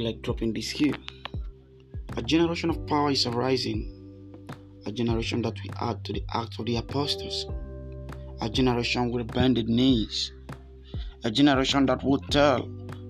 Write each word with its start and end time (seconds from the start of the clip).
like 0.00 0.22
dropping 0.22 0.52
this 0.52 0.70
here. 0.70 0.94
A 2.16 2.22
generation 2.22 2.70
of 2.70 2.86
power 2.86 3.10
is 3.10 3.26
arising, 3.26 3.96
a 4.86 4.92
generation 4.92 5.42
that 5.42 5.54
will 5.62 5.74
add 5.90 6.04
to 6.04 6.12
the 6.12 6.24
act 6.34 6.58
of 6.58 6.66
the 6.66 6.76
apostles, 6.76 7.46
a 8.40 8.48
generation 8.48 9.10
with 9.10 9.32
bended 9.32 9.68
knees, 9.68 10.32
a 11.24 11.30
generation 11.30 11.86
that 11.86 12.02
will 12.02 12.18
tell 12.18 12.68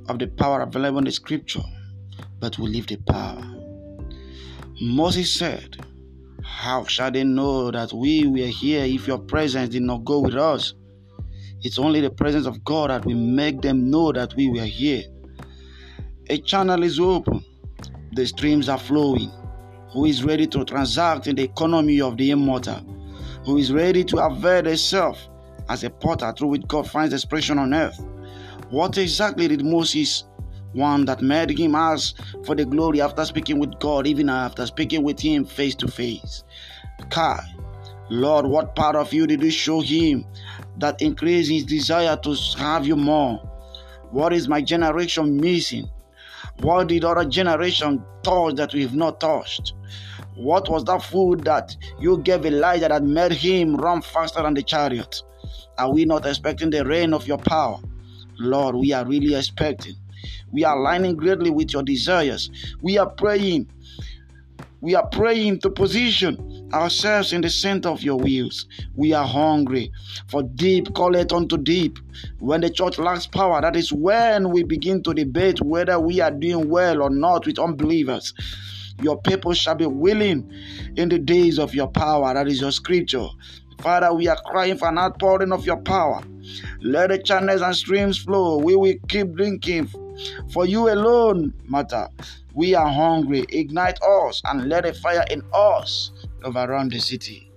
of 0.09 0.19
the 0.19 0.27
power 0.27 0.63
available 0.63 0.99
in 0.99 1.05
the 1.05 1.13
scripture, 1.13 1.63
but 2.41 2.59
will 2.59 2.69
leave 2.69 2.87
the 2.89 2.97
power. 2.97 3.43
Moses 4.83 5.35
said, 5.35 5.77
How 6.43 6.85
shall 6.85 7.11
they 7.11 7.25
know 7.25 7.71
that 7.71 7.93
we 7.93 8.27
were 8.27 8.47
here 8.47 8.85
if 8.85 9.07
your 9.07 9.19
presence 9.19 9.71
did 9.71 9.83
not 9.83 10.05
go 10.05 10.21
with 10.21 10.35
us? 10.35 10.75
It's 11.63 11.79
only 11.79 12.01
the 12.01 12.11
presence 12.11 12.47
of 12.47 12.65
God 12.65 12.91
that 12.91 13.05
will 13.05 13.17
make 13.17 13.61
them 13.61 13.91
know 13.91 14.13
that 14.13 14.35
we 14.35 14.49
were 14.49 14.65
here. 14.65 15.05
A 16.31 16.39
channel 16.39 16.85
is 16.85 17.01
open, 17.01 17.45
the 18.13 18.25
streams 18.25 18.69
are 18.69 18.79
flowing. 18.79 19.33
Who 19.93 20.05
is 20.05 20.23
ready 20.23 20.47
to 20.47 20.65
transact 20.65 21.27
in 21.27 21.35
the 21.35 21.43
economy 21.43 22.01
of 22.01 22.17
the 22.17 22.31
immortal? 22.31 22.77
Who 23.47 23.57
is 23.59 23.73
ready 23.73 24.05
to 24.05 24.19
avail 24.19 24.65
himself 24.65 25.19
as 25.69 25.83
a 25.83 25.91
potter 25.91 26.33
through 26.33 26.51
which 26.51 26.69
God 26.69 26.89
finds 26.89 27.15
expression 27.15 27.59
on 27.59 27.75
earth? 27.75 28.01
What 28.69 28.97
exactly 28.97 29.49
did 29.49 29.65
Moses 29.65 30.23
want 30.73 31.07
that 31.07 31.21
made 31.21 31.59
him 31.59 31.75
ask 31.75 32.17
for 32.45 32.55
the 32.55 32.65
glory 32.65 33.01
after 33.01 33.25
speaking 33.25 33.59
with 33.59 33.81
God, 33.81 34.07
even 34.07 34.29
after 34.29 34.65
speaking 34.67 35.03
with 35.03 35.19
him 35.19 35.45
face 35.45 35.75
to 35.75 35.89
face? 35.89 36.45
Kai, 37.11 37.43
Lord, 38.09 38.47
what 38.47 38.77
part 38.77 38.95
of 38.95 39.13
you 39.13 39.27
did 39.27 39.43
you 39.43 39.51
show 39.51 39.81
him 39.81 40.25
that 40.79 41.03
increased 41.03 41.51
his 41.51 41.65
desire 41.65 42.17
to 42.19 42.37
have 42.57 42.87
you 42.87 42.95
more? 42.95 43.39
What 44.13 44.33
is 44.33 44.47
my 44.47 44.63
generation 44.63 45.37
missing? 45.37 45.91
What 46.63 46.89
did 46.89 47.05
other 47.05 47.25
generation 47.25 48.05
touch 48.23 48.57
that 48.57 48.75
we 48.75 48.83
have 48.83 48.95
not 48.95 49.19
touched? 49.19 49.73
What 50.37 50.69
was 50.69 50.85
that 50.85 51.03
food 51.03 51.45
that 51.45 51.75
you 51.99 52.19
gave 52.19 52.45
Elijah 52.45 52.89
that 52.89 53.03
made 53.03 53.33
him 53.33 53.77
run 53.77 54.03
faster 54.03 54.43
than 54.43 54.55
the 54.55 54.63
chariot? 54.63 55.23
Are 55.79 55.91
we 55.91 56.05
not 56.05 56.27
expecting 56.27 56.69
the 56.69 56.85
rain 56.85 57.15
of 57.15 57.27
your 57.27 57.39
power? 57.39 57.79
Lord, 58.39 58.77
we 58.77 58.93
are 58.93 59.07
really 59.07 59.35
expecting. 59.35 59.95
We 60.53 60.65
are 60.65 60.77
aligning 60.79 61.17
greatly 61.17 61.51
with 61.51 61.73
your 61.73 61.83
desires. 61.83 62.51
We 62.83 62.99
are 62.99 63.09
praying. 63.09 63.71
We 64.83 64.95
are 64.95 65.07
praying 65.07 65.61
to 65.61 65.71
position 65.71 66.71
ourselves 66.73 67.33
in 67.33 67.43
the 67.43 67.51
center 67.51 67.91
of 67.91 68.03
your 68.03 68.17
wheels. 68.17 68.67
We 68.95 69.13
are 69.13 69.27
hungry 69.27 69.93
for 70.29 70.43
deep, 70.43 70.95
call 70.95 71.17
it 71.17 71.33
unto 71.33 71.59
deep. 71.59 71.99
When 72.39 72.63
the 72.63 72.71
church 72.71 72.99
lacks 72.99 73.27
power, 73.27 73.61
that 73.61 73.77
is 73.77 73.93
when 73.93 74.51
we 74.51 74.63
begin 74.63 75.03
to 75.03 75.13
debate 75.13 75.61
whether 75.61 76.01
we 76.01 76.21
are 76.21 76.31
doing 76.31 76.69
well 76.69 77.03
or 77.03 77.11
not 77.11 77.47
with 77.47 77.59
unbelievers. 77.59 78.33
Your 79.03 79.21
people 79.21 79.53
shall 79.53 79.75
be 79.75 79.87
willing 79.87 80.51
in 80.97 81.09
the 81.11 81.19
days 81.19 81.59
of 81.59 81.75
your 81.75 81.89
power. 81.89 82.33
That 82.33 82.49
is 82.49 82.61
your 82.61 82.73
scripture. 82.73 83.27
Father, 83.81 84.13
we 84.15 84.29
are 84.29 84.41
crying 84.47 84.77
for 84.77 84.89
an 84.89 84.99
outpouring 84.99 85.53
of 85.53 85.65
your 85.65 85.79
power. 85.79 86.23
Let 86.81 87.11
the 87.11 87.19
channels 87.19 87.63
and 87.63 87.75
streams 87.75 88.19
flow. 88.19 88.59
We 88.59 88.77
will 88.77 88.95
keep 89.09 89.35
drinking. 89.35 89.91
For 90.53 90.67
you 90.67 90.93
alone 90.93 91.55
matter. 91.69 92.09
We 92.55 92.75
are 92.75 92.89
hungry. 92.89 93.45
Ignite 93.49 94.03
us 94.03 94.43
and 94.45 94.69
let 94.69 94.85
a 94.85 94.93
fire 94.93 95.25
in 95.31 95.43
us 95.53 96.13
overrun 96.45 96.89
the 96.89 96.99
city. 96.99 97.50